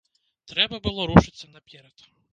Трэба 0.53 0.79
было 0.87 1.05
рушыцца 1.11 1.53
наперад. 1.55 2.11